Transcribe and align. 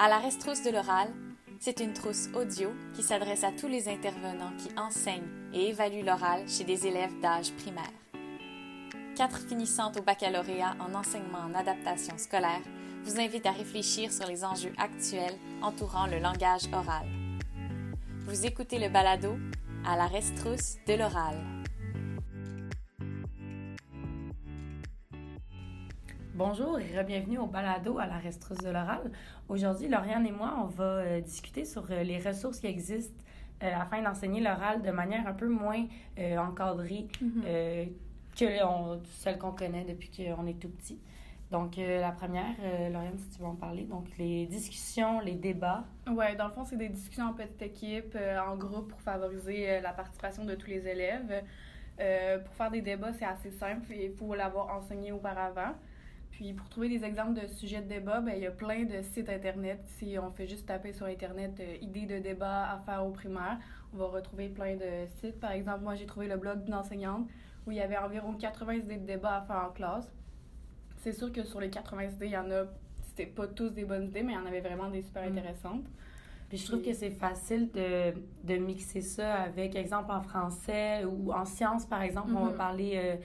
À 0.00 0.08
la 0.08 0.18
restrousse 0.18 0.62
de 0.62 0.70
l'oral, 0.70 1.12
c'est 1.58 1.80
une 1.80 1.92
trousse 1.92 2.28
audio 2.32 2.70
qui 2.94 3.02
s'adresse 3.02 3.42
à 3.42 3.50
tous 3.50 3.66
les 3.66 3.88
intervenants 3.88 4.52
qui 4.56 4.68
enseignent 4.78 5.26
et 5.52 5.70
évaluent 5.70 6.04
l'oral 6.04 6.48
chez 6.48 6.62
des 6.62 6.86
élèves 6.86 7.18
d'âge 7.20 7.50
primaire. 7.54 7.82
Quatre 9.16 9.40
finissantes 9.40 9.96
au 9.98 10.02
baccalauréat 10.02 10.76
en 10.78 10.94
enseignement 10.94 11.38
en 11.38 11.52
adaptation 11.52 12.16
scolaire 12.16 12.62
vous 13.02 13.18
invitent 13.18 13.46
à 13.46 13.50
réfléchir 13.50 14.12
sur 14.12 14.28
les 14.28 14.44
enjeux 14.44 14.72
actuels 14.78 15.36
entourant 15.62 16.06
le 16.06 16.20
langage 16.20 16.68
oral. 16.72 17.08
Vous 18.20 18.46
écoutez 18.46 18.78
le 18.78 18.90
balado 18.90 19.36
à 19.84 19.96
la 19.96 20.06
restrousse 20.06 20.76
de 20.86 20.94
l'oral. 20.94 21.57
Bonjour 26.38 26.78
et 26.78 27.02
bienvenue 27.02 27.38
au 27.38 27.46
balado 27.46 27.98
à 27.98 28.06
la 28.06 28.16
restrousse 28.16 28.58
de 28.58 28.70
l'oral. 28.70 29.10
Aujourd'hui, 29.48 29.88
Lauriane 29.88 30.24
et 30.24 30.30
moi, 30.30 30.54
on 30.62 30.66
va 30.66 30.84
euh, 30.84 31.20
discuter 31.20 31.64
sur 31.64 31.90
euh, 31.90 32.04
les 32.04 32.20
ressources 32.20 32.60
qui 32.60 32.68
existent 32.68 33.24
euh, 33.64 33.74
afin 33.74 34.00
d'enseigner 34.02 34.40
l'oral 34.40 34.80
de 34.80 34.92
manière 34.92 35.26
un 35.26 35.32
peu 35.32 35.48
moins 35.48 35.84
encadrée 36.16 37.08
que 38.38 38.64
on, 38.64 39.00
celle 39.16 39.36
qu'on 39.38 39.50
connaît 39.50 39.82
depuis 39.82 40.10
qu'on 40.10 40.46
est 40.46 40.60
tout 40.60 40.68
petit. 40.68 41.00
Donc, 41.50 41.74
la 41.76 42.12
première, 42.12 42.54
Lauriane, 42.92 43.18
si 43.18 43.30
tu 43.30 43.40
veux 43.40 43.48
en 43.48 43.56
parler, 43.56 43.82
donc 43.82 44.06
les 44.16 44.46
discussions, 44.46 45.18
les 45.18 45.34
débats. 45.34 45.86
Oui, 46.06 46.36
dans 46.36 46.46
le 46.46 46.52
fond, 46.52 46.64
c'est 46.64 46.76
des 46.76 46.88
discussions 46.88 47.30
en 47.30 47.32
petite 47.32 47.62
équipe, 47.62 48.16
en 48.46 48.54
groupe 48.54 48.90
pour 48.90 49.00
favoriser 49.00 49.80
la 49.80 49.92
participation 49.92 50.44
de 50.44 50.54
tous 50.54 50.68
les 50.68 50.86
élèves. 50.86 51.42
pour 52.44 52.54
faire 52.54 52.70
des 52.70 52.82
débats, 52.82 53.12
c'est 53.12 53.24
assez 53.24 53.50
simple 53.50 53.92
il 53.92 54.12
faut 54.12 54.36
l'avoir 54.36 54.68
enseigné 54.68 55.10
auparavant. 55.10 55.74
Puis 56.30 56.52
pour 56.52 56.68
trouver 56.68 56.88
des 56.88 57.04
exemples 57.04 57.40
de 57.40 57.46
sujets 57.46 57.82
de 57.82 57.88
débat, 57.88 58.20
ben, 58.20 58.34
il 58.36 58.42
y 58.42 58.46
a 58.46 58.50
plein 58.50 58.84
de 58.84 59.02
sites 59.02 59.28
Internet. 59.28 59.80
Si 59.98 60.16
on 60.18 60.30
fait 60.30 60.46
juste 60.46 60.66
taper 60.66 60.92
sur 60.92 61.06
Internet 61.06 61.58
euh, 61.60 61.76
idées 61.80 62.06
de 62.06 62.18
débat 62.18 62.70
à 62.70 62.78
faire 62.78 63.04
au 63.04 63.10
primaire, 63.10 63.58
on 63.92 63.96
va 63.96 64.06
retrouver 64.06 64.48
plein 64.48 64.76
de 64.76 65.06
sites. 65.20 65.40
Par 65.40 65.52
exemple, 65.52 65.82
moi, 65.82 65.94
j'ai 65.94 66.06
trouvé 66.06 66.28
le 66.28 66.36
blog 66.36 66.64
d'une 66.64 66.74
enseignante 66.74 67.28
où 67.66 67.72
il 67.72 67.76
y 67.76 67.80
avait 67.80 67.98
environ 67.98 68.34
80 68.34 68.74
idées 68.74 68.96
de 68.96 69.06
débat 69.06 69.38
à 69.38 69.42
faire 69.42 69.68
en 69.68 69.72
classe. 69.72 70.08
C'est 70.98 71.12
sûr 71.12 71.32
que 71.32 71.42
sur 71.44 71.60
les 71.60 71.70
80 71.70 72.02
idées, 72.02 72.26
il 72.26 72.32
y 72.32 72.36
en 72.36 72.50
a, 72.50 72.64
c'était 73.02 73.26
pas 73.26 73.46
tous 73.46 73.70
des 73.70 73.84
bonnes 73.84 74.04
idées, 74.04 74.22
mais 74.22 74.32
il 74.32 74.36
y 74.36 74.38
en 74.38 74.46
avait 74.46 74.60
vraiment 74.60 74.88
des 74.88 75.02
super 75.02 75.24
mm. 75.24 75.32
intéressantes. 75.32 75.84
Puis 76.48 76.58
je 76.58 76.66
trouve 76.66 76.82
que 76.82 76.94
c'est 76.94 77.10
facile 77.10 77.70
de, 77.72 78.14
de, 78.44 78.56
mixer 78.56 79.02
ça 79.02 79.34
avec, 79.42 79.76
exemple, 79.76 80.10
en 80.10 80.22
français 80.22 81.04
ou 81.04 81.32
en 81.32 81.44
sciences, 81.44 81.84
par 81.84 82.00
exemple, 82.02 82.30
on 82.34 82.44
va 82.44 82.52
mm-hmm. 82.52 82.56
parler... 82.56 82.92
Euh, 82.94 83.16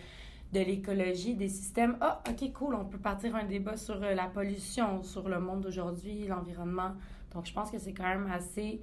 de 0.53 0.59
l'écologie, 0.59 1.35
des 1.35 1.49
systèmes. 1.49 1.97
Ah, 1.99 2.21
OK, 2.29 2.53
cool, 2.53 2.75
on 2.75 2.85
peut 2.85 2.99
partir 2.99 3.35
un 3.35 3.43
débat 3.43 3.75
sur 3.75 4.01
euh, 4.03 4.13
la 4.13 4.27
pollution, 4.27 5.01
sur 5.01 5.27
le 5.27 5.39
monde 5.39 5.61
d'aujourd'hui, 5.61 6.27
l'environnement. 6.27 6.91
Donc, 7.33 7.47
je 7.47 7.53
pense 7.53 7.71
que 7.71 7.79
c'est 7.79 7.93
quand 7.93 8.07
même 8.07 8.29
assez 8.31 8.79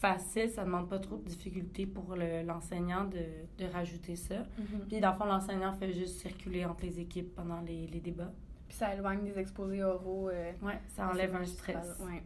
facile, 0.00 0.50
ça 0.50 0.60
ne 0.60 0.66
demande 0.66 0.88
pas 0.88 0.98
trop 0.98 1.16
de 1.16 1.24
difficultés 1.24 1.86
pour 1.86 2.14
l'enseignant 2.14 3.04
de, 3.04 3.24
de, 3.56 3.70
rajouter 3.72 4.16
ça. 4.16 4.34
Mm-hmm. 4.34 4.86
Puis, 4.88 5.00
dans 5.00 5.12
le 5.12 5.16
fond, 5.16 5.24
l'enseignant 5.24 5.72
fait 5.72 5.92
juste 5.94 6.20
circuler 6.20 6.66
entre 6.66 6.84
les 6.84 7.00
équipes 7.00 7.34
pendant 7.34 7.62
les, 7.62 7.86
les 7.86 8.00
débats. 8.00 8.32
Puis, 8.68 8.76
ça 8.76 8.94
éloigne 8.94 9.24
des 9.24 9.38
exposés 9.38 9.82
oraux. 9.82 10.28
Euh, 10.28 10.52
oui, 10.62 10.74
ça 10.88 11.08
enlève 11.08 11.34
un 11.34 11.46
stress. 11.46 11.98
Oui. 12.00 12.20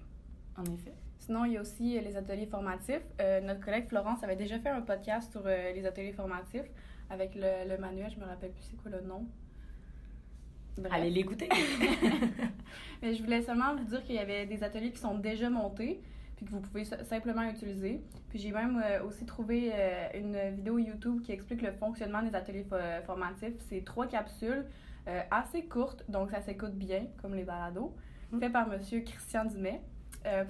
En 0.56 0.64
effet. 0.64 0.94
Sinon, 1.20 1.44
il 1.44 1.52
y 1.52 1.56
a 1.56 1.60
aussi 1.60 1.96
euh, 1.96 2.00
les 2.00 2.16
ateliers 2.16 2.46
formatifs. 2.46 3.06
notre 3.44 3.60
collègue 3.60 3.86
Florence 3.86 4.24
avait 4.24 4.34
déjà 4.34 4.58
fait 4.58 4.70
un 4.70 4.80
podcast 4.80 5.30
sur 5.30 5.44
les 5.44 5.86
ateliers 5.86 6.12
formatifs 6.12 6.68
avec 7.10 7.34
le, 7.34 7.68
le 7.68 7.78
manuel, 7.78 8.10
je 8.14 8.20
me 8.20 8.26
rappelle 8.26 8.52
plus 8.52 8.62
c'est 8.62 8.76
quoi 8.76 8.90
le 8.90 9.00
nom. 9.00 9.26
Allez 10.90 11.10
l'écouter. 11.10 11.48
Mais 13.02 13.14
je 13.14 13.22
voulais 13.22 13.42
seulement 13.42 13.74
vous 13.74 13.84
dire 13.84 14.02
qu'il 14.04 14.14
y 14.14 14.18
avait 14.18 14.46
des 14.46 14.62
ateliers 14.62 14.90
qui 14.90 14.98
sont 14.98 15.16
déjà 15.16 15.50
montés, 15.50 16.00
puis 16.36 16.46
que 16.46 16.50
vous 16.50 16.60
pouvez 16.60 16.84
simplement 16.84 17.42
utiliser. 17.42 18.02
Puis 18.28 18.38
j'ai 18.38 18.52
même 18.52 18.82
euh, 18.84 19.02
aussi 19.04 19.24
trouvé 19.24 19.70
euh, 19.72 20.08
une 20.14 20.54
vidéo 20.54 20.78
YouTube 20.78 21.22
qui 21.22 21.32
explique 21.32 21.62
le 21.62 21.72
fonctionnement 21.72 22.22
des 22.22 22.34
ateliers 22.34 22.66
formatifs. 23.06 23.54
C'est 23.68 23.84
trois 23.84 24.06
capsules 24.06 24.64
euh, 25.08 25.20
assez 25.30 25.64
courtes, 25.64 26.04
donc 26.08 26.30
ça 26.30 26.40
s'écoute 26.40 26.74
bien, 26.74 27.06
comme 27.20 27.34
les 27.34 27.44
balados, 27.44 27.94
mm. 28.32 28.40
fait 28.40 28.50
par 28.50 28.72
M. 28.72 28.80
Christian 29.04 29.44
Dumais, 29.46 29.80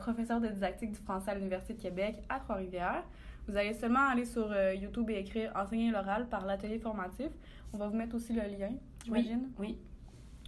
professeur 0.00 0.40
de 0.40 0.48
didactique 0.48 0.90
du 0.90 0.98
français 0.98 1.30
à 1.30 1.34
l'Université 1.34 1.74
de 1.74 1.80
Québec 1.80 2.16
à 2.28 2.40
Trois-Rivières. 2.40 3.04
Vous 3.48 3.56
allez 3.56 3.72
seulement 3.72 4.10
aller 4.10 4.26
sur 4.26 4.52
euh, 4.52 4.74
YouTube 4.74 5.08
et 5.08 5.16
écrire 5.16 5.50
Enseigner 5.56 5.90
l'oral 5.90 6.28
par 6.28 6.44
l'atelier 6.44 6.78
formatif. 6.78 7.28
On 7.72 7.78
va 7.78 7.88
vous 7.88 7.96
mettre 7.96 8.14
aussi 8.14 8.34
le 8.34 8.42
lien, 8.42 8.72
j'imagine. 9.04 9.48
Oui, 9.58 9.78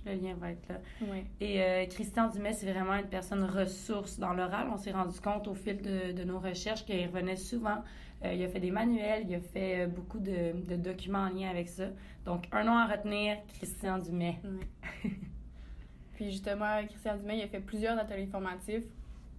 Le 0.04 0.12
lien 0.12 0.34
va 0.34 0.50
être 0.50 0.68
là. 0.68 0.80
Oui. 1.00 1.24
Et 1.40 1.62
euh, 1.62 1.86
Christian 1.86 2.28
Dumais, 2.28 2.52
c'est 2.52 2.70
vraiment 2.70 2.94
une 2.94 3.08
personne 3.08 3.42
ressource 3.44 4.18
dans 4.18 4.34
l'oral. 4.34 4.68
On 4.70 4.76
s'est 4.76 4.92
rendu 4.92 5.18
compte 5.18 5.48
au 5.48 5.54
fil 5.54 5.80
de, 5.80 6.12
de 6.12 6.24
nos 6.24 6.38
recherches 6.38 6.84
qu'il 6.84 7.06
revenait 7.06 7.36
souvent. 7.36 7.82
Euh, 8.22 8.34
il 8.34 8.44
a 8.44 8.48
fait 8.48 8.60
des 8.60 8.70
manuels, 8.70 9.24
il 9.26 9.34
a 9.34 9.40
fait 9.40 9.86
beaucoup 9.86 10.18
de, 10.18 10.52
de, 10.68 10.76
documents 10.76 11.20
en 11.20 11.30
lien 11.30 11.48
avec 11.48 11.70
ça. 11.70 11.86
Donc, 12.26 12.48
un 12.52 12.64
nom 12.64 12.76
à 12.76 12.86
retenir, 12.86 13.38
Christian 13.56 13.96
Dumais. 13.98 14.38
Oui. 14.44 15.10
Puis 16.16 16.32
justement, 16.32 16.84
Christian 16.86 17.16
Dumais, 17.16 17.38
il 17.38 17.42
a 17.44 17.48
fait 17.48 17.60
plusieurs 17.60 17.98
ateliers 17.98 18.26
formatifs 18.26 18.84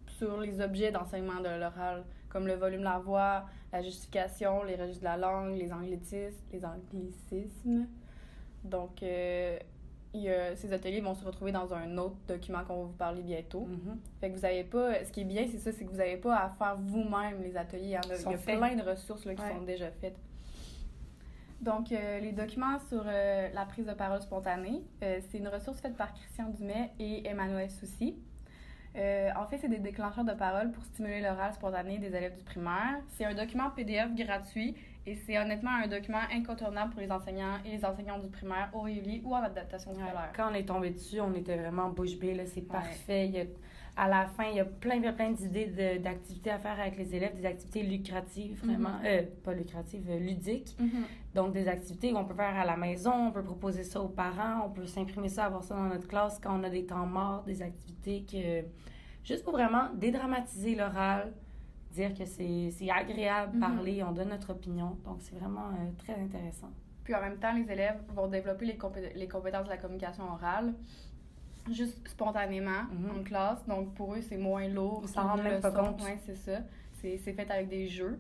sur 0.07 0.39
les 0.41 0.61
objets 0.61 0.91
d'enseignement 0.91 1.39
de 1.41 1.59
l'oral 1.59 2.03
comme 2.31 2.47
le 2.47 2.55
volume 2.55 2.79
de 2.79 2.85
la 2.85 2.99
voix, 2.99 3.45
la 3.71 3.81
justification, 3.81 4.63
les 4.63 4.75
registres 4.75 5.01
de 5.01 5.05
la 5.05 5.17
langue, 5.17 5.57
les 5.57 5.71
anglicismes. 5.71 6.43
Les 6.51 6.65
anglicismes. 6.65 7.87
Donc, 8.63 9.03
euh, 9.03 9.57
ces 10.13 10.73
ateliers 10.73 11.01
vont 11.01 11.15
se 11.15 11.25
retrouver 11.25 11.51
dans 11.51 11.73
un 11.73 11.97
autre 11.97 12.15
document 12.27 12.63
qu'on 12.63 12.77
va 12.77 12.83
vous 12.83 12.93
parler 12.93 13.21
bientôt. 13.21 13.67
Fait 14.19 14.29
que 14.29 14.37
vous 14.37 14.45
avez 14.45 14.63
pas. 14.63 15.03
Ce 15.03 15.11
qui 15.11 15.21
est 15.21 15.25
bien, 15.25 15.45
c'est 15.51 15.57
ça, 15.57 15.71
c'est 15.71 15.85
que 15.85 15.89
vous 15.89 15.97
n'avez 15.97 16.17
pas 16.17 16.35
à 16.37 16.49
faire 16.49 16.77
vous-même 16.79 17.41
les 17.41 17.55
ateliers. 17.57 17.85
Il 17.85 17.89
y, 17.89 17.95
a, 17.95 18.37
plein 18.37 18.75
de 18.75 18.89
ressources 18.89 19.25
là, 19.25 19.35
qui 19.35 19.41
sont 19.41 19.61
déjà 19.61 19.89
faites. 19.91 20.17
Donc, 21.61 21.91
euh, 21.91 22.19
les 22.19 22.31
documents 22.31 22.79
sur 22.89 23.03
euh, 23.05 23.49
la 23.53 23.65
prise 23.65 23.85
de 23.85 23.93
parole 23.93 24.19
spontanée, 24.21 24.81
c'est 24.99 25.37
une 25.37 25.47
ressource 25.47 25.79
faite 25.79 25.95
par 25.95 26.11
Christian 26.13 26.49
Dumais 26.49 26.91
et 26.99 27.27
Emmanuel 27.27 27.69
Soucy. 27.69 28.15
Euh, 28.96 29.29
en 29.38 29.46
fait, 29.47 29.57
c'est 29.57 29.69
des 29.69 29.79
déclencheurs 29.79 30.25
de 30.25 30.34
parole 30.34 30.72
pour 30.72 30.84
stimuler 30.84 31.22
l'oral 31.22 31.53
spontané 31.53 31.97
des 31.97 32.07
élèves 32.07 32.35
du 32.35 32.44
primaire. 32.44 33.00
C'est 33.07 33.25
un 33.25 33.34
document 33.34 33.69
PDF 33.69 34.13
gratuit 34.13 34.75
et 35.06 35.16
c'est 35.16 35.40
honnêtement 35.40 35.72
un 35.72 35.88
document 35.88 36.22
incontournable 36.31 36.91
pour 36.91 37.02
les 37.02 37.12
enseignants 37.12 37.57
et 37.66 37.72
les 37.78 37.85
enseignants 37.85 38.19
du 38.19 38.28
primaire 38.28 38.69
au 38.74 38.81
Réuli 38.81 39.22
ou 39.24 39.34
en 39.34 39.41
adaptation 39.41 39.94
scolaire. 39.94 40.31
Quand 40.35 40.52
on 40.52 40.53
est 40.53 40.66
tombé 40.66 40.90
dessus, 40.91 41.22
on 41.22 41.34
était 41.34 41.57
vraiment 41.57 41.90
bouche 41.90 42.18
bée. 42.18 42.46
C'est 42.46 42.62
parfait. 42.62 43.50
À 43.96 44.07
la 44.07 44.25
fin, 44.25 44.46
il 44.46 44.56
y 44.56 44.59
a 44.59 44.66
plein, 44.66 45.02
plein 45.12 45.31
d'idées 45.31 46.00
d'activités 46.00 46.50
à 46.50 46.59
faire 46.59 46.79
avec 46.79 46.97
les 46.97 47.13
élèves, 47.13 47.35
des 47.35 47.46
activités 47.46 47.84
lucratives, 47.84 48.59
vraiment. 48.63 48.97
Mm-hmm. 49.02 49.06
euh, 49.06 49.24
pas 49.44 49.53
lucratives, 49.53 50.09
euh, 50.09 50.18
ludiques. 50.18 50.75
Mm-hmm. 50.79 51.35
Donc, 51.35 51.53
des 51.53 51.68
activités 51.68 52.12
qu'on 52.12 52.25
peut 52.25 52.34
faire 52.34 52.56
à 52.57 52.66
la 52.66 52.78
maison, 52.78 53.28
on 53.28 53.31
peut 53.31 53.44
proposer 53.44 53.84
ça 53.84 54.02
aux 54.02 54.09
parents, 54.09 54.66
on 54.66 54.69
peut 54.69 54.85
s'imprimer 54.85 55.29
ça, 55.29 55.46
avoir 55.46 55.63
ça 55.63 55.75
dans 55.75 55.88
notre 55.88 56.07
classe 56.07 56.40
quand 56.41 56.57
on 56.57 56.63
a 56.63 56.69
des 56.69 56.85
temps 56.85 57.06
morts, 57.06 57.44
des 57.44 57.62
activités 57.62 58.25
que 58.29 58.66
juste 59.24 59.44
pour 59.44 59.53
vraiment 59.53 59.90
dédramatiser 59.94 60.75
l'oral, 60.75 61.34
dire 61.91 62.13
que 62.13 62.25
c'est 62.25 62.90
agréable 62.90 63.52
de 63.52 63.58
mhm. 63.58 63.62
parler, 63.62 64.03
on 64.03 64.13
donne 64.13 64.29
notre 64.29 64.52
opinion. 64.52 64.97
Donc, 65.03 65.18
c'est 65.19 65.35
vraiment 65.35 65.68
euh, 65.68 65.91
très 65.97 66.13
intéressant. 66.13 66.72
Puis 67.03 67.13
en 67.16 67.22
même 67.22 67.38
temps, 67.40 67.53
les 67.53 67.69
élèves 67.69 68.00
vont 68.13 68.28
développer 68.28 68.66
les, 68.66 68.78
les 69.16 69.28
compétences 69.28 69.66
de 69.66 69.69
la 69.69 69.78
communication 69.78 70.23
orale 70.31 70.73
juste 71.73 72.07
spontanément 72.07 72.83
mhm. 72.91 73.19
en 73.19 73.23
classe. 73.23 73.65
Donc, 73.67 73.93
pour 73.93 74.13
eux, 74.13 74.21
c'est 74.21 74.37
moins 74.37 74.67
lourd. 74.67 75.01
Ils 75.03 75.09
s'en 75.09 75.27
rendent 75.27 75.43
même 75.43 75.61
pas 75.61 75.71
compte. 75.71 76.01
Oui, 76.03 76.17
c'est 76.25 76.35
ça. 76.35 76.59
C'est 77.01 77.17
fait 77.17 77.49
avec 77.49 77.67
des 77.67 77.87
jeux 77.87 78.19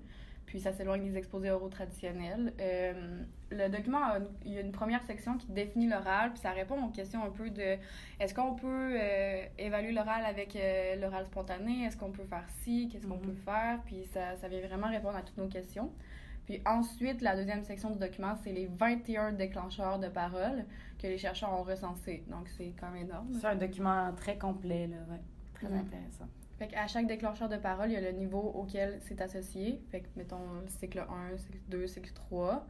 puis 0.51 0.59
ça 0.59 0.73
s'éloigne 0.73 1.09
des 1.09 1.17
exposés 1.17 1.49
oraux 1.49 1.69
traditionnels. 1.69 2.51
Euh, 2.59 3.23
le 3.51 3.69
document, 3.69 4.01
il 4.45 4.51
y 4.51 4.57
a 4.57 4.59
une 4.59 4.73
première 4.73 5.01
section 5.03 5.37
qui 5.37 5.47
définit 5.47 5.87
l'oral, 5.87 6.31
puis 6.31 6.41
ça 6.41 6.51
répond 6.51 6.75
aux 6.83 6.89
questions 6.89 7.23
un 7.23 7.29
peu 7.29 7.49
de 7.49 7.77
est-ce 8.19 8.35
qu'on 8.35 8.55
peut 8.55 8.67
euh, 8.99 9.45
évaluer 9.57 9.93
l'oral 9.93 10.25
avec 10.25 10.57
euh, 10.57 10.97
l'oral 10.97 11.25
spontané, 11.25 11.85
est-ce 11.85 11.95
qu'on 11.95 12.11
peut 12.11 12.25
faire 12.25 12.43
ci, 12.63 12.89
qu'est-ce 12.91 13.07
qu'on 13.07 13.17
peut 13.17 13.31
mhm. 13.31 13.45
faire, 13.45 13.79
puis 13.85 14.03
ça, 14.11 14.35
ça 14.41 14.49
vient 14.49 14.59
vraiment 14.59 14.89
répondre 14.89 15.15
à 15.15 15.21
toutes 15.21 15.37
nos 15.37 15.47
questions. 15.47 15.89
Puis 16.51 16.61
ensuite, 16.65 17.21
la 17.21 17.37
deuxième 17.37 17.63
section 17.63 17.91
du 17.91 17.97
document, 17.97 18.35
c'est 18.43 18.51
les 18.51 18.65
21 18.65 19.31
déclencheurs 19.31 19.99
de 19.99 20.09
parole 20.09 20.65
que 20.99 21.07
les 21.07 21.17
chercheurs 21.17 21.53
ont 21.53 21.63
recensés. 21.63 22.25
Donc, 22.27 22.49
c'est 22.49 22.73
quand 22.77 22.91
même 22.91 23.03
énorme. 23.03 23.27
C'est 23.39 23.47
un 23.47 23.55
document 23.55 24.11
très 24.17 24.37
complet, 24.37 24.87
là, 24.87 24.97
ouais. 25.09 25.21
Très 25.53 25.69
mhm. 25.69 25.79
intéressant. 25.79 26.27
Fait 26.59 26.75
à 26.75 26.87
chaque 26.87 27.07
déclencheur 27.07 27.47
de 27.47 27.55
parole, 27.55 27.89
il 27.89 27.93
y 27.93 27.95
a 27.95 28.01
le 28.01 28.11
niveau 28.11 28.51
auquel 28.53 28.99
c'est 28.99 29.21
associé. 29.21 29.81
Fait 29.91 30.01
que, 30.01 30.07
mettons, 30.17 30.41
cycle 30.67 31.05
1, 31.33 31.37
cycle 31.37 31.57
2, 31.69 31.87
cycle 31.87 32.11
3. 32.13 32.67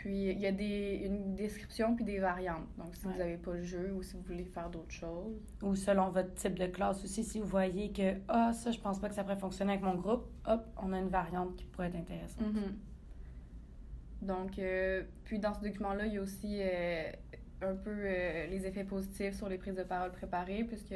Puis, 0.00 0.30
il 0.30 0.40
y 0.40 0.46
a 0.46 0.52
des, 0.52 1.02
une 1.04 1.34
description 1.34 1.94
puis 1.94 2.06
des 2.06 2.20
variantes. 2.20 2.66
Donc, 2.78 2.94
si 2.94 3.04
vous 3.04 3.12
n'avez 3.18 3.36
pas 3.36 3.52
le 3.52 3.62
jeu 3.62 3.92
ou 3.92 4.02
si 4.02 4.16
vous 4.16 4.22
voulez 4.22 4.46
faire 4.46 4.70
d'autres 4.70 4.94
choses. 4.94 5.54
Ou 5.62 5.74
selon 5.74 6.08
votre 6.08 6.32
type 6.36 6.58
de 6.58 6.68
classe 6.68 7.04
aussi, 7.04 7.22
si 7.22 7.38
vous 7.38 7.46
voyez 7.46 7.92
que, 7.92 8.14
ah, 8.28 8.54
ça, 8.54 8.70
je 8.70 8.80
pense 8.80 8.98
pas 8.98 9.10
que 9.10 9.14
ça 9.14 9.24
pourrait 9.24 9.36
fonctionner 9.36 9.72
avec 9.72 9.84
mon 9.84 9.96
groupe, 9.96 10.24
hop, 10.46 10.66
on 10.78 10.94
a 10.94 10.98
une 10.98 11.10
variante 11.10 11.54
qui 11.54 11.66
pourrait 11.66 11.88
être 11.88 11.96
intéressante. 11.96 12.46
Mm-hmm. 12.46 14.24
Donc, 14.26 14.58
euh, 14.58 15.02
puis 15.24 15.38
dans 15.38 15.52
ce 15.52 15.60
document-là, 15.60 16.06
il 16.06 16.14
y 16.14 16.16
a 16.16 16.22
aussi 16.22 16.60
euh, 16.62 17.12
un 17.60 17.74
peu 17.74 17.94
euh, 17.94 18.46
les 18.46 18.66
effets 18.66 18.84
positifs 18.84 19.34
sur 19.34 19.50
les 19.50 19.58
prises 19.58 19.76
de 19.76 19.82
parole 19.82 20.12
préparées, 20.12 20.64
puisque 20.64 20.94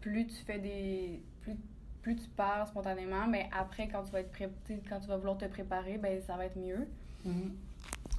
plus 0.00 0.28
tu 0.28 0.44
fais 0.44 0.60
des. 0.60 1.24
Plus, 1.40 1.56
plus 2.04 2.16
tu 2.16 2.28
parles 2.28 2.66
spontanément, 2.68 3.26
mais 3.26 3.48
après, 3.58 3.88
quand 3.88 4.02
tu 4.02 4.12
vas 4.12 4.20
être 4.20 4.30
prêt, 4.30 4.50
quand 4.88 5.00
tu 5.00 5.08
vas 5.08 5.16
vouloir 5.16 5.38
te 5.38 5.46
préparer, 5.46 5.96
ben 5.96 6.20
ça 6.20 6.36
va 6.36 6.44
être 6.44 6.58
mieux. 6.58 6.86
Mm-hmm. 7.26 7.50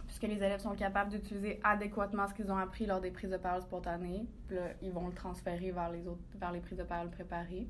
Puisque 0.07 0.23
les 0.23 0.37
élèves 0.37 0.59
sont 0.59 0.73
capables 0.73 1.11
d'utiliser 1.11 1.59
adéquatement 1.63 2.27
ce 2.27 2.33
qu'ils 2.33 2.51
ont 2.51 2.57
appris 2.57 2.87
lors 2.87 2.99
des 2.99 3.11
prises 3.11 3.29
de 3.29 3.37
parole 3.37 3.61
spontanées. 3.61 4.25
Puis 4.47 4.55
là, 4.55 4.69
ils 4.81 4.91
vont 4.91 5.07
le 5.07 5.13
transférer 5.13 5.69
vers 5.69 5.91
les 5.91 6.07
autres, 6.07 6.23
vers 6.39 6.51
les 6.51 6.61
prises 6.61 6.79
de 6.79 6.83
parole 6.83 7.11
préparées. 7.11 7.67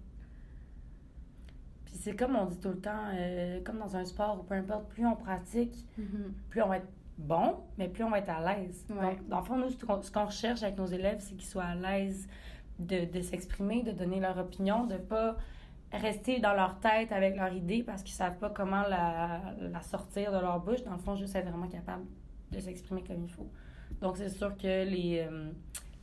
Puis 1.84 1.96
c'est 1.96 2.16
comme 2.16 2.38
on 2.38 2.46
dit 2.46 2.60
tout 2.60 2.70
le 2.70 2.80
temps, 2.80 3.10
euh, 3.14 3.60
comme 3.66 3.80
dans 3.80 3.98
un 3.98 4.06
sport 4.06 4.40
ou 4.40 4.44
peu 4.44 4.56
importe, 4.56 4.88
plus 4.88 5.06
on 5.06 5.18
pratique, 5.18 5.86
mm-hmm. 6.00 6.32
plus 6.50 6.62
on 6.62 6.70
va 6.70 6.78
être 6.78 6.88
bon, 7.18 7.58
mais 7.78 7.90
plus 7.90 8.06
on 8.06 8.10
va 8.10 8.20
être 8.20 8.30
à 8.30 8.56
l'aise. 8.56 8.86
Donc, 8.88 9.28
dans 9.28 9.40
le 9.40 9.46
fond, 9.46 9.58
nous, 9.58 9.70
ce 9.70 10.12
qu'on 10.12 10.26
recherche 10.26 10.64
avec 10.64 10.78
nos 10.78 10.86
élèves, 10.86 11.18
c'est 11.20 11.36
qu'ils 11.36 11.50
soient 11.50 11.64
à 11.64 11.76
l'aise 11.76 12.30
de, 12.80 13.04
de 13.04 13.22
s'exprimer, 13.22 13.84
de 13.84 13.92
donner 13.92 14.22
leur 14.22 14.38
opinion, 14.38 14.86
de 14.86 14.96
pas 14.96 15.36
rester 15.98 16.40
dans 16.40 16.54
leur 16.54 16.80
tête 16.80 17.12
avec 17.12 17.36
leur 17.36 17.52
idée 17.54 17.84
parce 17.84 18.04
qu'ils 18.04 18.14
savent 18.14 18.38
pas 18.38 18.50
comment 18.50 18.84
la, 18.88 19.42
la, 19.60 19.82
sortir 19.82 20.32
de 20.32 20.40
leur 20.40 20.60
bouche. 20.60 20.84
Dans 20.84 20.94
le 20.94 20.98
fond, 21.00 21.16
juste 21.16 21.36
être 21.36 21.50
vraiment 21.50 21.68
capable 21.68 22.06
de 22.52 22.60
s'exprimer 22.60 23.04
comme 23.04 23.24
il 23.24 23.30
faut. 23.30 23.50
Donc, 24.02 24.18
c'est 24.18 24.30
sûr 24.30 24.56
que 24.58 24.84
les, 24.86 25.26
euh, 25.30 25.50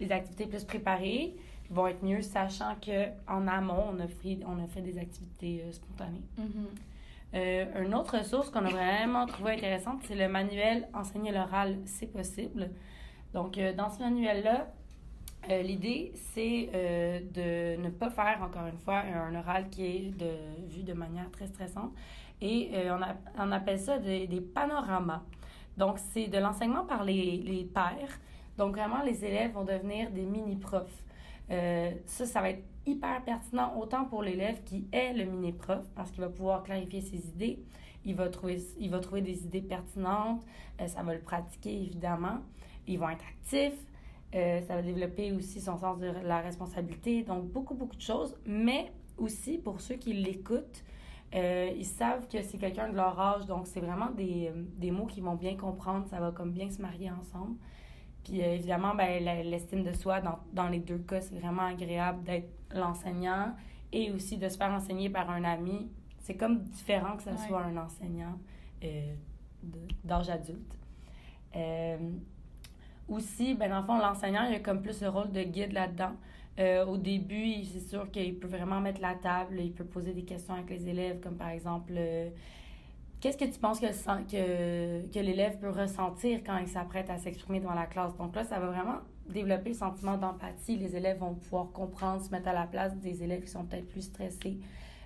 les 0.01 0.13
activités 0.13 0.47
plus 0.47 0.65
préparées 0.65 1.37
vont 1.71 1.87
être 1.87 2.03
mieux, 2.03 2.23
sachant 2.23 2.77
qu'en 2.85 3.47
amont, 3.47 3.85
on 3.93 4.01
a, 4.01 4.09
fait, 4.09 4.39
on 4.47 4.63
a 4.63 4.67
fait 4.67 4.83
des 4.83 4.99
activités 4.99 5.65
euh, 5.65 5.73
spontanées. 5.73 6.23
Euh, 7.35 7.83
une 7.83 7.95
autre 7.95 8.19
ressource 8.19 8.51
qu'on 8.51 8.65
a 8.67 8.71
vraiment 8.71 9.25
trouvé 9.27 9.53
intéressante, 9.53 10.03
c'est 10.05 10.15
le 10.15 10.29
manuel 10.29 10.89
Enseigner 10.93 11.33
l'oral, 11.33 11.79
c'est 11.87 12.13
possible. 12.13 12.71
Donc, 13.33 13.59
dans 13.77 13.89
ce 13.89 14.01
manuel-là, 14.01 14.71
euh, 15.51 15.63
l'idée, 15.63 16.13
c'est 16.15 16.69
de 17.35 17.77
ne 17.77 17.91
pas 17.91 18.11
faire, 18.11 18.41
encore 18.43 18.67
une 18.67 18.79
fois, 18.79 18.99
un 18.99 19.35
oral 19.35 19.69
qui 19.71 19.85
est 19.85 20.25
vu 20.69 20.83
de 20.83 20.93
manière 20.93 21.31
très 21.31 21.47
stressante. 21.47 21.93
Et 22.41 22.71
on, 22.91 23.01
on, 23.39 23.53
appelle 23.53 23.79
ça 23.79 23.99
des, 23.99 24.41
panoramas. 24.55 25.23
Donc, 25.77 25.99
c'est 25.99 26.27
de 26.27 26.39
l'enseignement 26.39 26.85
par 26.85 27.05
les, 27.05 27.39
les 27.39 27.65
pairs. 27.65 28.21
Donc, 28.59 28.77
vraiment, 28.77 29.03
les 29.03 29.25
élèves 29.25 29.53
vont 29.53 29.65
devenir 29.65 30.11
des 30.11 30.23
mini-profs. 30.23 31.05
ça, 31.49 32.27
ça 32.27 32.41
va 32.41 32.51
être 32.51 32.65
hyper 32.87 33.23
pertinent 33.25 33.75
autant 33.79 34.05
pour 34.05 34.23
l'élève 34.23 34.63
qui 34.65 34.87
est 34.93 35.13
le 35.13 35.25
mini-prof 35.25 35.85
parce 35.95 36.11
qu'il 36.11 36.21
va 36.21 36.29
pouvoir 36.29 36.63
clarifier 36.63 37.01
ses 37.01 37.29
idées, 37.29 37.59
il 38.05 38.15
va 38.15 38.29
trouver, 38.29 38.61
il 38.79 38.91
va 38.91 38.99
trouver 38.99 39.23
des 39.23 39.45
idées 39.45 39.61
pertinentes, 39.61 40.45
euh, 40.81 40.89
ça 40.89 41.03
va 41.03 41.15
le 41.15 41.21
pratiquer 41.21 41.83
évidemment, 41.83 42.41
ils 42.87 42.99
vont 42.99 43.09
être 43.09 43.25
actifs, 43.25 43.79
euh, 44.35 44.61
ça 44.63 44.77
va 44.77 44.83
développer 44.83 45.33
aussi 45.33 45.61
son 45.61 45.77
sens 45.77 45.99
de 45.99 46.07
la 46.07 46.41
responsabilité, 46.41 47.23
donc 47.23 47.47
beaucoup, 47.47 47.75
beaucoup 47.75 47.97
de 47.97 48.01
choses, 48.01 48.37
mais 48.47 48.93
aussi 49.19 49.59
pour 49.59 49.81
ceux 49.81 49.97
qui 49.97 50.13
l'écoutent, 50.13 50.85
euh, 51.35 51.71
ils 51.77 51.87
savent 51.87 52.29
que 52.29 52.43
c'est 52.43 52.59
quelqu'un 52.59 52.89
de 52.89 52.97
leur 52.97 53.19
âge, 53.19 53.47
donc 53.47 53.67
c'est 53.67 53.81
vraiment 53.81 54.11
des, 54.11 54.51
des 54.77 54.91
mots 54.91 55.07
qu'ils 55.07 55.23
vont 55.23 55.35
bien 55.35 55.57
comprendre, 55.57 56.07
ça 56.07 56.21
va 56.21 56.31
comme 56.31 56.53
bien 56.53 56.71
se 56.71 56.81
marier 56.81 57.11
ensemble. 57.11 57.57
Puis 58.25 58.41
évidemment, 58.41 58.95
ben, 58.95 59.23
l'estime 59.23 59.83
de 59.83 59.93
soi, 59.93 60.21
dans, 60.21 60.39
dans 60.53 60.69
les 60.69 60.79
deux 60.79 60.99
cas, 60.99 61.21
c'est 61.21 61.35
vraiment 61.35 61.63
agréable 61.63 62.23
d'être 62.23 62.51
l'enseignant 62.75 63.55
et 63.93 64.11
aussi 64.13 64.39
de 64.39 64.49
se 64.49 64.57
faire 64.57 64.71
enseigner 64.73 65.11
par 65.11 65.29
un 65.31 65.45
ami. 65.45 65.91
C'est 66.19 66.37
comme 66.37 66.61
différent 66.63 67.17
que 67.17 67.25
ce 67.25 67.37
soit 67.49 67.63
un 67.63 67.77
enseignant 67.77 68.39
euh, 68.85 69.15
d'âge 70.05 70.31
adulte. 70.31 70.79
Euh, 73.13 73.17
aussi, 73.17 73.55
ben, 73.55 73.71
dans 73.71 73.81
le 73.81 73.85
fond, 73.85 73.99
l'enseignant, 73.99 74.45
il 74.49 74.55
a 74.55 74.61
comme 74.61 74.83
plus 74.83 75.01
le 75.03 75.09
rôle 75.09 75.31
de 75.33 75.43
guide 75.43 75.73
là-dedans. 75.73 76.13
Euh, 76.59 76.85
au 76.85 76.97
début, 76.97 77.65
c'est 77.65 77.81
sûr 77.81 78.11
qu'il 78.11 78.39
peut 78.39 78.49
vraiment 78.49 78.81
mettre 78.81 79.01
la 79.01 79.15
table, 79.15 79.59
il 79.59 79.73
peut 79.73 79.85
poser 79.85 80.13
des 80.13 80.25
questions 80.25 80.55
avec 80.55 80.71
les 80.71 80.89
élèves, 80.89 81.21
comme 81.21 81.37
par 81.37 81.49
exemple, 81.49 81.95
qu'est-ce 83.21 83.39
que 83.39 83.45
tu 83.45 83.59
penses 83.59 83.81
que, 83.81 83.87
que, 83.87 85.13
que 85.13 85.19
l'élève 85.19 85.59
peut 85.59 85.71
ressentir 85.71 86.41
quand 86.45 86.59
il 86.59 86.69
s'apprête 86.69 87.09
à 87.09 87.17
s'exprimer 87.17 87.61
devant 87.61 87.75
la 87.75 87.87
classe? 87.87 88.15
Donc 88.17 88.35
là, 88.35 88.45
ça 88.45 88.59
va 88.59 88.67
vraiment 88.67 88.99
développer 89.29 89.71
le 89.71 89.77
sentiment 89.77 90.19
d'empathie. 90.19 90.77
Les 90.77 90.95
élèves 90.95 91.19
vont 91.19 91.35
pouvoir 91.35 91.71
comprendre, 91.73 92.23
se 92.23 92.31
mettre 92.31 92.49
à 92.49 92.53
la 92.53 92.67
place 92.67 92.95
des 92.97 93.23
élèves 93.23 93.43
qui 93.43 93.51
sont 93.51 93.65
peut-être 93.65 93.89
plus 93.89 94.03
stressés. 94.03 94.59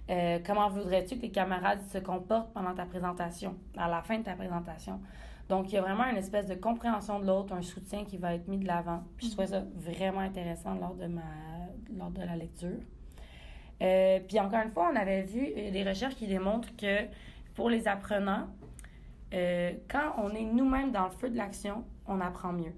Euh, 0.08 0.38
comment 0.44 0.69
voudrais-tu 0.69 1.17
que 1.17 1.20
tes 1.23 1.31
camarades 1.31 1.81
se 1.93 1.99
comportent 1.99 2.53
pendant 2.53 2.75
ta 2.75 2.87
présentation, 2.87 3.56
à 3.76 3.88
la 3.88 4.03
fin 4.03 4.19
de 4.19 4.25
ta 4.25 4.35
présentation? 4.35 5.00
Donc, 5.48 5.70
il 5.70 5.76
y 5.76 5.78
a 5.78 5.81
vraiment 5.81 6.04
une 6.04 6.16
espèce 6.16 6.46
de 6.46 6.54
compréhension 6.54 7.20
de 7.20 7.26
l'autre, 7.26 7.52
un 7.52 7.62
soutien 7.62 8.04
qui 8.04 8.16
va 8.16 8.34
être 8.34 8.48
mis 8.48 8.58
de 8.58 8.66
l'avant. 8.66 9.04
Puis, 9.16 9.26
je 9.26 9.32
trouvais 9.32 9.46
ça 9.48 9.62
vraiment 9.75 10.20
intéressant 10.20 10.75
lors 10.75 10.94
de, 10.94 11.06
ma, 11.06 11.22
lors 11.96 12.10
de 12.10 12.22
la 12.22 12.37
lecture. 12.37 12.78
Euh, 13.82 14.20
puis, 14.26 14.40
encore 14.40 14.60
une 14.64 14.70
fois, 14.70 14.90
on 14.93 14.96
avait 14.96 15.22
vu 15.22 15.52
euh, 15.56 15.70
des 15.70 15.84
recherches 15.84 16.16
qui 16.16 16.26
démontrent 16.26 16.75
que 16.76 17.06
pour 17.54 17.70
les 17.70 17.88
apprenants, 17.88 18.48
quand 19.32 20.14
on 20.16 20.31
est 20.31 20.44
nous-mêmes 20.44 20.93
dans 20.93 21.04
le 21.04 21.10
feu 21.10 21.28
de 21.28 21.37
l'action, 21.37 21.84
on 22.06 22.20
apprend 22.20 22.52
mieux. 22.52 22.72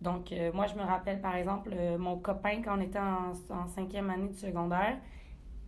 Donc, 0.00 0.32
euh, 0.32 0.50
moi, 0.54 0.66
je 0.66 0.74
me 0.74 0.82
rappelle, 0.82 1.20
par 1.20 1.36
exemple, 1.36 1.70
euh, 1.74 1.98
mon 1.98 2.16
copain, 2.16 2.62
quand 2.62 2.78
on 2.78 2.80
était 2.80 2.98
en, 2.98 3.34
cinquième 3.68 4.08
année 4.08 4.28
de 4.28 4.34
secondaire, 4.34 4.98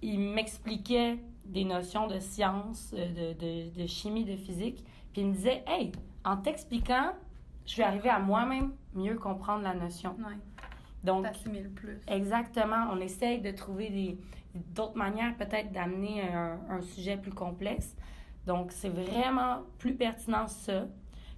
il 0.01 0.19
m'expliquait 0.21 1.19
des 1.45 1.65
notions 1.65 2.07
de 2.07 2.19
science, 2.19 2.95
euh, 2.97 3.35
de, 3.35 3.79
de, 3.79 3.87
chimie, 3.87 4.25
de 4.25 4.37
physique. 4.37 4.85
Puis 5.13 5.23
il 5.23 5.29
me 5.29 5.35
disait, 5.35 5.63
hey, 5.67 5.93
en 6.25 6.37
t'expliquant, 6.37 7.13
je 7.67 7.77
vais 7.77 7.83
arriver 7.83 8.09
à 8.09 8.19
moi-même 8.19 8.73
mieux 8.95 9.17
comprendre 9.17 9.63
la 9.63 9.75
notion. 9.75 10.17
Donc, 11.05 11.27
plus. 11.75 12.01
Exactement. 12.07 12.87
On 12.93 13.01
essaye 13.01 13.41
de 13.41 13.51
trouver 13.51 14.19
d'autres 14.55 14.97
manières 14.97 15.37
peut-être 15.37 15.73
d'amener 15.73 16.23
un, 16.23 16.59
un, 16.69 16.81
sujet 16.81 17.17
plus 17.17 17.33
complexe. 17.33 17.97
Donc, 18.47 18.73
c'est 18.73 18.89
vraiment 18.89 19.63
plus 19.79 19.95
pertinent 19.95 20.47
ça 20.47 20.87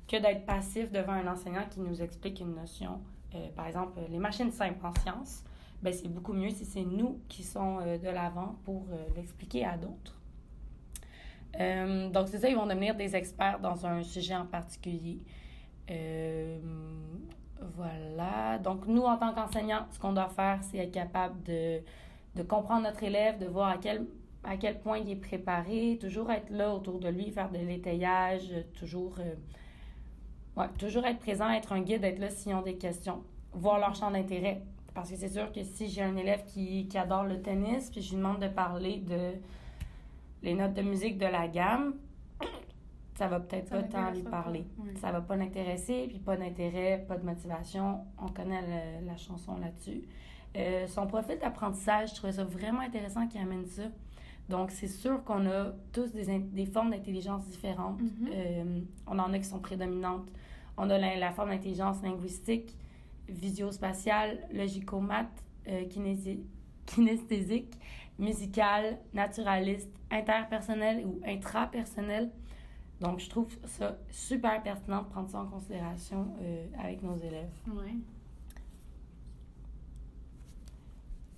que 0.08 0.16
d'être 0.16 0.44
passif 0.44 0.90
devant 0.90 1.12
un 1.12 1.26
enseignant 1.26 1.64
qui 1.70 1.80
nous 1.80 2.02
explique 2.02 2.40
une 2.40 2.54
notion. 2.54 3.00
Euh, 3.34 3.48
par 3.56 3.66
exemple, 3.66 3.98
les 4.10 4.18
machines 4.18 4.50
simples 4.50 4.84
en 4.84 4.94
sciences, 5.00 5.42
ben, 5.82 5.92
c'est 5.92 6.08
beaucoup 6.08 6.32
mieux 6.32 6.50
si 6.50 6.64
c'est 6.64 6.84
nous 6.84 7.20
qui 7.28 7.42
sommes 7.42 7.80
euh, 7.82 7.98
de 7.98 8.08
l'avant 8.08 8.56
pour 8.64 8.86
euh, 8.90 9.04
l'expliquer 9.16 9.64
à 9.64 9.76
d'autres. 9.76 10.13
Donc, 12.10 12.28
c'est 12.28 12.38
ça, 12.38 12.48
ils 12.48 12.56
vont 12.56 12.66
devenir 12.66 12.94
des 12.94 13.14
experts 13.14 13.60
dans 13.60 13.86
un 13.86 14.02
sujet 14.02 14.34
en 14.34 14.46
particulier. 14.46 15.20
voilà. 17.76 18.58
Donc, 18.58 18.86
nous, 18.86 19.02
en 19.02 19.16
tant 19.16 19.32
qu'enseignants, 19.32 19.86
ce 19.90 19.98
qu'on 19.98 20.12
doit 20.12 20.28
faire, 20.28 20.60
c'est 20.62 20.78
être 20.78 20.92
capable 20.92 21.42
de, 21.44 21.82
comprendre 22.48 22.82
notre 22.82 23.02
élève, 23.02 23.38
de 23.38 23.46
voir 23.46 23.68
à 23.68 23.78
quel 23.78 24.06
à 24.46 24.58
quel 24.58 24.78
point 24.78 24.98
il 24.98 25.08
est 25.08 25.16
préparé, 25.16 25.96
toujours 25.98 26.30
être 26.30 26.50
là 26.50 26.74
autour 26.74 27.00
de 27.00 27.08
lui, 27.08 27.30
faire 27.30 27.50
de 27.50 27.56
l'étayage, 27.56 28.52
toujours 28.74 29.18
oui, 30.56 30.66
toujours 30.78 31.04
être 31.04 31.18
présent, 31.18 31.50
être 31.50 31.72
un 31.72 31.80
guide, 31.80 32.04
être 32.04 32.20
là 32.20 32.30
s'ils 32.30 32.54
ont 32.54 32.62
des 32.62 32.76
questions, 32.76 33.24
voir 33.52 33.78
leur 33.78 33.94
champ 33.94 34.10
d'intérêt. 34.10 34.62
Parce 34.94 35.10
que 35.10 35.16
c'est 35.16 35.28
sûr 35.28 35.50
que 35.50 35.64
si 35.64 35.88
j'ai 35.88 36.02
un 36.02 36.16
élève 36.16 36.44
qui, 36.46 36.88
adore 36.94 37.24
le 37.24 37.42
tennis, 37.42 37.90
puis 37.90 38.00
je 38.00 38.10
lui 38.10 38.18
demande 38.18 38.40
de 38.40 38.46
parler 38.46 38.98
de 38.98 39.32
les 40.44 40.54
notes 40.54 40.74
de 40.74 40.82
musique 40.82 41.18
de 41.18 41.26
la 41.26 41.48
gamme, 41.48 41.94
ça 43.16 43.26
va 43.26 43.40
peut-être 43.40 43.70
pas 43.70 43.82
tant 43.82 44.10
lui 44.12 44.22
parler. 44.22 44.66
Ça 45.00 45.10
va 45.10 45.20
pas 45.20 45.36
l'intéresser, 45.36 46.06
puis 46.08 46.18
pas 46.18 46.36
d'intérêt, 46.36 47.04
pas 47.08 47.16
de 47.16 47.24
motivation. 47.24 48.04
On 48.18 48.28
connaît 48.28 49.00
la 49.04 49.16
chanson 49.16 49.56
là-dessus. 49.56 50.02
Euh, 50.56 50.86
son 50.86 51.08
profil 51.08 51.38
d'apprentissage, 51.38 52.10
je 52.10 52.14
trouvais 52.14 52.32
ça 52.32 52.44
vraiment 52.44 52.80
intéressant 52.80 53.26
qu'il 53.26 53.40
amène 53.40 53.66
ça. 53.66 53.84
Donc, 54.48 54.70
c'est 54.70 54.88
sûr 54.88 55.24
qu'on 55.24 55.46
a 55.46 55.72
tous 55.92 56.12
des, 56.12 56.38
des 56.38 56.66
formes 56.66 56.90
d'intelligence 56.90 57.44
différentes. 57.46 58.00
Mm-hmm. 58.00 58.28
Euh, 58.32 58.80
on 59.06 59.18
en 59.18 59.32
a 59.32 59.38
qui 59.38 59.46
sont 59.46 59.58
prédominantes 59.58 60.30
on 60.76 60.90
a 60.90 60.98
la, 60.98 61.32
forme 61.32 61.50
d'intelligence 61.50 62.02
linguistique, 62.02 62.76
visio-spatiale, 63.28 64.46
logico-mat, 64.52 65.28
euh, 65.68 65.84
kinesthésique, 66.94 67.78
musicale, 68.18 68.98
naturaliste, 69.12 69.90
interpersonnelle 70.10 71.04
ou 71.04 71.20
intrapersonnelle. 71.26 72.30
Donc, 73.00 73.18
je 73.18 73.28
trouve 73.28 73.48
ça 73.66 73.96
super 74.10 74.62
pertinent 74.62 75.02
de 75.02 75.08
prendre 75.08 75.28
ça 75.28 75.40
en 75.40 75.46
considération 75.46 76.28
euh, 76.40 76.66
avec 76.78 77.02
nos 77.02 77.16
élèves. 77.16 77.50
Oui. 77.66 78.02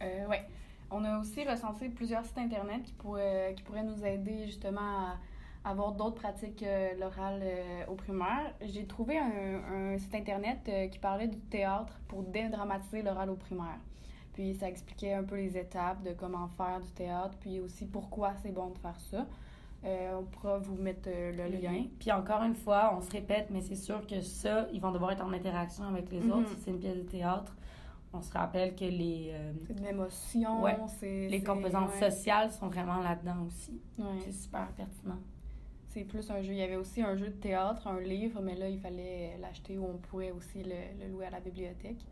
Euh, 0.03 0.27
ouais. 0.27 0.47
On 0.91 1.05
a 1.05 1.19
aussi 1.19 1.45
recensé 1.45 1.89
plusieurs 1.89 2.25
sites 2.25 2.39
Internet 2.39 2.85
qui 2.85 2.93
pourraient, 2.93 3.55
nous 3.85 4.05
aider 4.05 4.47
justement 4.47 4.81
à 4.81 5.19
avoir 5.65 5.93
d'autres 5.93 6.15
pratiques 6.15 6.63
euh, 6.63 6.91
euh, 7.01 7.85
au 7.89 7.95
primaire. 7.95 8.55
J'ai 8.63 8.87
trouvé 8.87 9.19
un, 9.19 9.99
site 9.99 10.15
internet 10.15 10.59
euh, 10.69 10.87
qui 10.87 10.99
parlait 11.01 11.27
du 11.27 11.39
théâtre 11.39 11.99
pour 12.07 12.23
dédramatiser 12.23 13.03
l'oral 13.03 13.31
au 13.31 13.35
primaire. 13.35 13.81
Puis 14.37 14.55
ça 14.55 14.69
expliquait 14.69 15.15
un 15.15 15.25
peu 15.25 15.37
les 15.37 15.57
étapes 15.57 16.03
de 16.03 16.13
comment 16.13 16.47
faire 16.47 16.79
du 16.81 16.91
théâtre, 16.91 17.35
puis 17.41 17.59
aussi 17.59 17.87
pourquoi 17.87 18.35
c'est 18.43 18.53
bon 18.53 18.69
de 18.69 18.79
faire 18.79 19.01
ça. 19.01 19.27
on 19.83 20.25
pourra 20.25 20.59
vous 20.59 20.77
mettre 20.77 21.09
le, 21.09 21.49
lien. 21.49 21.87
Puis 21.99 22.13
encore 22.13 22.43
une 22.43 22.55
fois, 22.55 22.95
on 22.95 23.01
se 23.01 23.11
répète, 23.11 23.49
mais 23.51 23.63
c'est 23.63 23.77
sûr 23.77 24.07
que 24.07 24.21
ça, 24.21 24.69
ils 24.75 24.81
vont 24.81 24.93
devoir 24.93 25.13
être 25.13 25.25
en 25.25 25.33
interaction 25.33 25.85
avec 25.85 26.13
les 26.13 26.23
autres. 26.27 26.51
Mm-hmm. 26.51 26.57
Si 26.57 26.63
c'est 26.65 26.71
une 26.71 26.79
pièce 26.81 26.99
de 26.99 27.09
théâtre, 27.09 27.57
on 28.13 28.21
se 28.21 28.31
rappelle 28.31 28.75
que 28.75 28.85
les... 28.85 29.31
Euh, 29.33 29.53
c'est 29.67 29.75
de 29.75 29.83
l'émotion. 29.83 30.65
Les 31.03 31.43
composantes 31.43 31.93
sociales 31.95 32.53
sont 32.53 32.69
vraiment 32.69 33.01
là-dedans 33.01 33.47
aussi. 33.47 33.81
C'est 34.23 34.33
super 34.33 34.69
pertinent. 34.73 35.19
C'est 35.89 36.05
plus 36.05 36.31
un 36.31 36.43
jeu. 36.43 36.53
Il 36.53 36.59
y 36.59 36.63
avait 36.63 36.77
aussi 36.77 37.01
un 37.01 37.17
jeu 37.17 37.29
de 37.29 37.41
théâtre, 37.41 37.87
un 37.87 38.01
livre, 38.01 38.43
mais 38.43 38.55
là, 38.55 38.69
il 38.69 38.79
fallait 38.79 39.39
l'acheter 39.41 39.79
ou 39.79 39.87
on 39.87 39.97
pourrait 39.97 40.31
aussi 40.31 40.63
le, 40.63 41.09
louer 41.11 41.25
à 41.25 41.31
la 41.31 41.41
bibliothèque. 41.41 42.05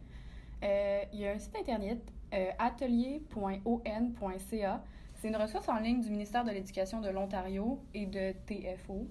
Euh, 0.63 1.03
il 1.13 1.21
y 1.21 1.27
a 1.27 1.33
un 1.33 1.39
site 1.39 1.57
internet, 1.57 2.01
euh, 2.33 2.51
atelier.on.ca. 2.59 4.85
C'est 5.15 5.29
une 5.29 5.37
ressource 5.37 5.69
en 5.69 5.79
ligne 5.79 6.01
du 6.01 6.11
ministère 6.11 6.45
de 6.45 6.51
l'Éducation 6.51 7.01
de 7.01 7.09
l'Ontario 7.09 7.81
et 7.95 8.07
de 8.07 8.33
TFO 8.47 9.07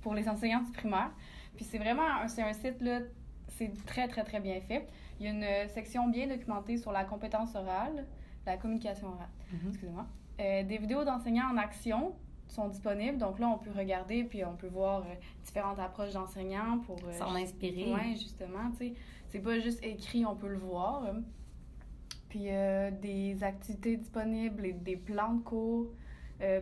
pour 0.00 0.14
les 0.14 0.28
enseignants 0.28 0.62
du 0.62 0.72
primaire. 0.72 1.12
Puis 1.56 1.64
c'est 1.64 1.78
vraiment, 1.78 2.26
c'est 2.28 2.42
un 2.42 2.52
site, 2.52 2.80
là, 2.80 3.00
c'est 3.48 3.72
très, 3.86 4.08
très, 4.08 4.24
très 4.24 4.40
bien 4.40 4.60
fait. 4.60 4.86
Il 5.18 5.26
y 5.26 5.28
a 5.28 5.32
une 5.32 5.68
section 5.68 6.08
bien 6.08 6.26
documentée 6.26 6.76
sur 6.76 6.92
la 6.92 7.04
compétence 7.04 7.54
orale, 7.54 8.04
la 8.44 8.56
communication 8.56 9.08
orale, 9.08 9.28
mm-hmm. 9.52 9.68
excusez-moi. 9.68 10.06
Euh, 10.40 10.64
des 10.64 10.78
vidéos 10.78 11.04
d'enseignants 11.04 11.48
en 11.52 11.56
action 11.56 12.12
sont 12.48 12.68
disponibles. 12.68 13.18
Donc 13.18 13.38
là, 13.38 13.48
on 13.48 13.58
peut 13.58 13.70
regarder 13.76 14.24
puis 14.24 14.44
on 14.44 14.54
peut 14.54 14.68
voir 14.68 15.00
euh, 15.00 15.14
différentes 15.44 15.78
approches 15.78 16.12
d'enseignants 16.12 16.78
pour... 16.86 16.98
Euh, 17.06 17.12
S'en 17.12 17.34
inspirer. 17.34 17.92
Oui, 17.92 18.16
justement, 18.16 18.70
tu 18.72 18.88
sais. 18.88 18.94
C'est 19.28 19.40
pas 19.40 19.58
juste 19.58 19.82
écrit, 19.82 20.24
on 20.24 20.36
peut 20.36 20.48
le 20.48 20.58
voir. 20.58 21.12
Puis 22.28 22.48
des 23.02 23.36
activités 23.42 23.96
disponibles, 23.96 24.66
et 24.66 24.72
des 24.72 24.96
plans 24.96 25.34
de 25.34 25.42
cours, 25.42 25.88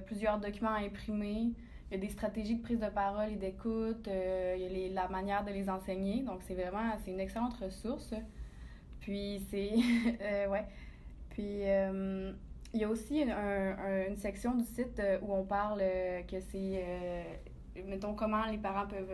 plusieurs 0.06 0.38
documents 0.38 0.72
à 0.72 0.78
imprimer. 0.78 1.52
Il 1.90 1.92
y 1.92 1.94
a 1.94 1.98
des 1.98 2.08
stratégies 2.08 2.56
de 2.56 2.62
prise 2.62 2.80
de 2.80 2.88
parole 2.88 3.30
et 3.30 3.36
d'écoute. 3.36 4.08
il 4.08 4.60
y 4.60 4.86
a 4.86 4.92
la 4.94 5.08
manière 5.08 5.44
de 5.44 5.50
les 5.50 5.68
enseigner. 5.68 6.22
Donc, 6.22 6.40
c'est 6.42 6.54
vraiment... 6.54 6.92
C'est 7.04 7.10
une 7.10 7.20
excellente 7.20 7.54
ressource. 7.54 8.14
Puis 9.02 9.42
c'est. 9.50 9.72
Euh, 10.22 10.48
ouais. 10.48 10.64
Puis 11.30 11.62
euh, 11.62 12.32
il 12.75 12.81
y 12.81 12.85
a 12.85 12.88
aussi 12.88 13.23
une, 13.23 14.17
section 14.17 14.55
du 14.55 14.64
site 14.64 14.99
euh, 14.99 15.19
où 15.23 15.33
on 15.35 15.45
parle 15.45 15.83
que 16.29 16.41
c'est. 16.41 16.85
mettons, 17.87 18.14
comment 18.14 18.45
les 18.47 18.59
parents 18.59 18.87
peuvent 18.87 19.12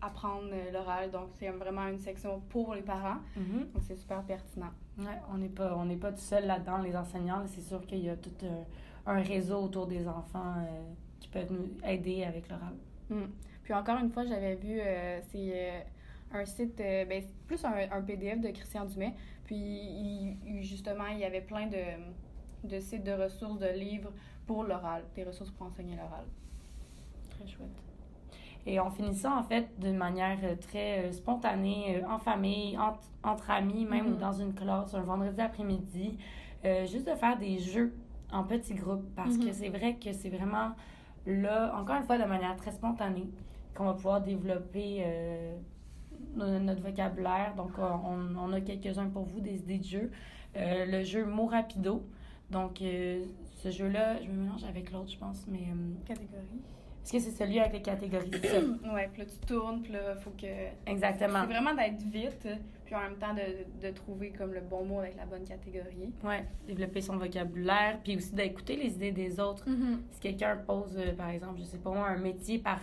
apprendre 0.00 0.50
l'oral. 0.72 1.10
Donc, 1.10 1.28
c'est 1.38 1.48
vraiment 1.48 1.86
une 1.88 1.98
section 1.98 2.40
pour 2.48 2.74
les 2.74 2.82
parents. 2.82 3.18
Mm-hmm. 3.38 3.72
Donc, 3.72 3.82
c'est 3.86 3.96
super 3.96 4.22
pertinent. 4.22 4.70
Ouais, 4.98 5.18
on 5.32 5.38
n'est 5.38 5.48
pas, 5.48 5.76
on 5.76 5.96
pas 5.96 6.12
tout 6.12 6.18
seul 6.18 6.46
là-dedans, 6.46 6.78
les 6.78 6.96
enseignants. 6.96 7.42
C'est 7.46 7.62
sûr 7.62 7.84
qu'il 7.86 8.04
y 8.04 8.10
a 8.10 8.16
tout 8.16 8.32
un, 9.06 9.22
réseau 9.22 9.62
autour 9.62 9.86
des 9.86 10.06
enfants 10.06 10.54
qui 11.20 11.28
peuvent 11.28 11.52
nous 11.52 11.68
aider 11.86 12.24
avec 12.24 12.48
l'oral. 12.48 12.74
Mm. 13.08 13.30
Puis 13.62 13.72
encore 13.72 13.98
une 13.98 14.10
fois, 14.10 14.24
j'avais 14.26 14.56
vu, 14.56 14.78
c'est 15.32 15.84
un 16.34 16.44
site, 16.44 16.80
euh, 16.80 17.04
ben, 17.04 17.22
plus 17.46 17.64
un, 17.64 18.02
PDF 18.02 18.40
de 18.40 18.48
Christian 18.48 18.84
Dumais. 18.84 19.14
Puis, 19.44 19.56
il, 19.56 20.62
justement, 20.62 21.06
il 21.06 21.18
y 21.18 21.24
avait 21.24 21.40
plein 21.40 21.66
de, 21.66 21.78
de 22.66 22.80
sites 22.80 23.04
de 23.04 23.12
ressources, 23.12 23.58
de 23.58 23.68
livres 23.68 24.10
pour 24.46 24.64
l'oral, 24.64 25.04
des 25.14 25.24
ressources 25.24 25.50
pour 25.50 25.66
enseigner 25.66 25.96
l'oral. 25.96 26.24
Très 27.30 27.46
chouette. 27.46 27.68
Et 28.66 28.80
on 28.80 28.90
finit 28.90 29.14
ça, 29.14 29.36
en 29.36 29.42
fait, 29.42 29.68
d'une 29.78 29.96
manière 29.96 30.38
euh, 30.42 30.56
très 30.56 31.04
euh, 31.04 31.12
spontanée, 31.12 32.02
en 32.08 32.18
famille, 32.18 32.78
entre, 33.22 33.50
amis, 33.50 33.84
même 33.84 34.14
mm-hmm. 34.14 34.18
dans 34.18 34.32
une 34.32 34.54
classe, 34.54 34.94
un 34.94 35.02
vendredi 35.02 35.40
après-midi, 35.40 36.18
juste 36.86 37.06
de 37.06 37.14
faire 37.14 37.36
des 37.38 37.58
jeux 37.58 37.94
en 38.32 38.42
petits 38.42 38.74
groupes, 38.74 39.04
parce 39.14 39.36
que 39.36 39.44
mm-hmm. 39.44 39.52
c'est 39.52 39.68
vrai 39.68 39.96
que 39.96 40.12
c'est 40.12 40.30
vraiment 40.30 40.70
là, 41.26 41.74
encore 41.78 41.96
une 41.96 42.04
fois, 42.04 42.16
de 42.16 42.24
manière 42.24 42.56
très 42.56 42.72
spontanée, 42.72 43.28
qu'on 43.74 43.84
va 43.84 43.92
pouvoir 43.92 44.22
développer 44.22 45.04
notre 46.36 46.82
vocabulaire. 46.82 47.54
Donc, 47.56 47.72
euh, 47.78 47.88
on, 48.04 48.36
on 48.36 48.52
a 48.52 48.60
quelques-uns 48.60 49.08
pour 49.08 49.24
vous, 49.24 49.40
des 49.40 49.56
idées 49.56 49.78
de 49.78 49.84
jeu. 49.84 50.10
Euh, 50.56 50.86
le 50.86 51.02
jeu 51.02 51.24
Mot 51.24 51.46
Rapido. 51.46 52.06
Donc, 52.50 52.82
euh, 52.82 53.24
ce 53.62 53.70
jeu-là, 53.70 54.22
je 54.22 54.28
me 54.28 54.42
mélange 54.44 54.64
avec 54.64 54.92
l'autre, 54.92 55.10
je 55.10 55.18
pense, 55.18 55.46
mais... 55.48 55.66
Catégorie. 56.04 56.60
Est-ce 57.02 57.12
que 57.12 57.18
c'est 57.18 57.32
celui 57.32 57.58
avec 57.58 57.74
les 57.74 57.82
catégories? 57.82 58.30
ouais, 58.94 59.10
puis 59.12 59.22
là, 59.22 59.28
tu 59.28 59.46
tournes, 59.46 59.82
puis 59.82 59.92
là, 59.92 60.14
il 60.16 60.22
faut 60.22 60.30
que... 60.30 60.90
Exactement. 60.90 61.40
C'est 61.42 61.52
vraiment 61.52 61.74
d'être 61.74 62.02
vite, 62.02 62.48
puis 62.84 62.94
en 62.94 63.00
même 63.00 63.16
temps 63.16 63.34
de, 63.34 63.86
de, 63.86 63.92
trouver 63.92 64.30
comme 64.30 64.54
le 64.54 64.62
bon 64.62 64.84
mot 64.84 65.00
avec 65.00 65.16
la 65.16 65.26
bonne 65.26 65.44
catégorie. 65.44 66.12
Ouais, 66.22 66.46
développer 66.66 67.02
son 67.02 67.18
vocabulaire, 67.18 68.00
puis 68.02 68.16
aussi 68.16 68.34
d'écouter 68.34 68.76
les 68.76 68.94
idées 68.94 69.12
des 69.12 69.38
autres. 69.38 69.68
Mm-hmm. 69.68 69.98
Si 70.12 70.20
quelqu'un 70.20 70.56
pose, 70.56 70.98
par 71.18 71.28
exemple, 71.28 71.58
je 71.58 71.64
sais 71.64 71.78
pas 71.78 71.90
moi, 71.90 72.08
un 72.08 72.18
métier 72.18 72.58
par 72.58 72.80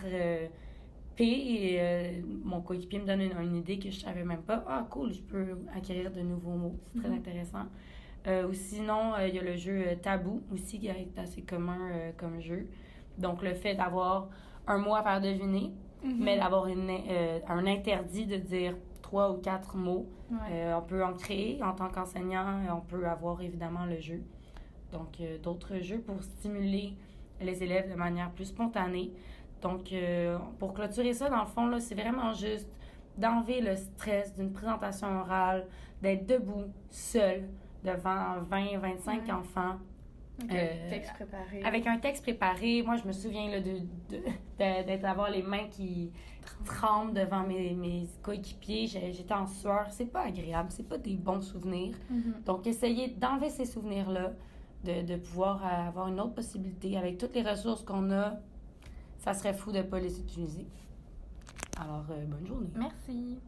puis, 1.14 1.78
euh, 1.78 2.20
mon 2.42 2.62
coéquipier 2.62 2.98
me 2.98 3.06
donne 3.06 3.20
une, 3.20 3.56
idée 3.56 3.78
que 3.78 3.90
je 3.90 4.00
savais 4.00 4.24
même 4.24 4.42
pas. 4.42 4.64
Ah, 4.66 4.86
cool, 4.90 5.12
je 5.12 5.20
peux 5.20 5.58
acquérir 5.74 6.10
de 6.10 6.20
nouveaux 6.20 6.56
mots. 6.56 6.76
C'est 6.86 7.00
très 7.00 7.10
mhm. 7.10 7.16
intéressant. 7.16 7.66
Euh, 8.26 8.48
ou 8.48 8.52
sinon, 8.52 9.14
euh, 9.14 9.26
il 9.26 9.34
y 9.34 9.38
a 9.38 9.42
le 9.42 9.56
jeu 9.56 9.84
Tabou 10.00 10.42
aussi 10.52 10.78
qui 10.78 10.86
est 10.86 11.08
assez 11.16 11.42
commun 11.42 11.90
comme 12.16 12.40
jeu. 12.40 12.68
Donc, 13.18 13.42
le 13.42 13.54
fait 13.54 13.74
d'avoir 13.74 14.28
un 14.66 14.78
mot 14.78 14.94
à 14.94 15.02
faire 15.02 15.20
deviner, 15.20 15.72
mhm. 16.04 16.16
mais 16.18 16.38
d'avoir 16.38 16.66
un 16.66 17.66
interdit 17.66 18.26
de 18.26 18.36
dire 18.36 18.76
trois 19.02 19.30
ou 19.30 19.38
quatre 19.38 19.76
mots. 19.76 20.06
on 20.30 20.82
peut 20.82 21.04
en 21.04 21.12
créer 21.14 21.62
en 21.62 21.74
tant 21.74 21.88
qu'enseignant. 21.88 22.60
On 22.70 22.80
peut 22.80 23.06
avoir 23.06 23.42
évidemment 23.42 23.84
le 23.86 23.98
jeu. 23.98 24.22
Donc, 24.92 25.20
d'autres 25.42 25.80
jeux 25.80 26.00
pour 26.00 26.22
stimuler 26.22 26.94
les 27.40 27.62
élèves 27.62 27.90
de 27.90 27.96
manière 27.96 28.30
plus 28.30 28.46
spontanée. 28.46 29.12
Donc, 29.62 29.92
euh, 29.92 30.38
pour 30.58 30.74
clôturer 30.74 31.14
ça, 31.14 31.30
dans 31.30 31.40
le 31.40 31.46
fond, 31.46 31.70
c'est 31.78 31.94
vraiment 31.94 32.32
juste 32.32 32.68
d'enlever 33.16 33.60
le 33.60 33.76
stress 33.76 34.34
d'une 34.34 34.52
présentation 34.52 35.20
orale, 35.20 35.66
d'être 36.02 36.26
debout, 36.26 36.64
seul, 36.90 37.48
devant 37.84 38.40
20, 38.50 38.78
25 38.78 39.28
enfants. 39.30 39.76
Euh, 40.50 40.90
texte 40.90 41.12
préparé. 41.14 41.62
Avec 41.62 41.86
un 41.86 41.98
texte 41.98 42.22
préparé. 42.22 42.82
Moi, 42.82 42.96
je 42.96 43.06
me 43.06 43.12
souviens 43.12 43.60
de, 43.60 44.18
d'être 44.58 45.02
d'avoir 45.02 45.30
les 45.30 45.42
mains 45.42 45.68
qui 45.70 46.10
tremblent 46.64 47.12
devant 47.12 47.42
mes, 47.46 47.74
mes 47.74 48.08
coéquipiers. 48.22 48.86
J'étais 48.86 49.34
en 49.34 49.46
sueur. 49.46 49.86
C'est 49.90 50.06
pas 50.10 50.22
agréable. 50.22 50.70
C'est 50.70 50.88
pas 50.88 50.98
des 50.98 51.16
bons 51.16 51.42
souvenirs. 51.42 51.94
Mm-hmm. 52.10 52.44
Donc, 52.44 52.66
essayez 52.66 53.08
d'enlever 53.08 53.50
ces 53.50 53.66
souvenirs-là, 53.66 54.32
de, 54.84 55.02
de 55.02 55.16
pouvoir 55.16 55.64
avoir 55.64 56.08
une 56.08 56.18
autre 56.18 56.34
possibilité 56.34 56.96
avec 56.96 57.18
toutes 57.18 57.34
les 57.34 57.42
ressources 57.42 57.82
qu'on 57.84 58.10
a 58.10 58.40
ça 59.22 59.34
serait 59.34 59.54
fou 59.54 59.70
de 59.70 59.78
ne 59.78 59.82
pas 59.82 60.00
les 60.00 60.18
utiliser. 60.18 60.66
Alors, 61.78 62.04
euh, 62.10 62.26
bonne 62.26 62.46
journée. 62.46 62.70
Merci. 62.74 63.38